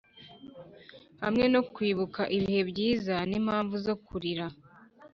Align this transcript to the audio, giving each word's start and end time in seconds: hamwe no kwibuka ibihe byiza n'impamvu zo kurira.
hamwe 1.23 1.45
no 1.53 1.61
kwibuka 1.73 2.21
ibihe 2.37 2.61
byiza 2.71 3.15
n'impamvu 3.29 3.75
zo 3.85 3.95
kurira. 4.05 4.45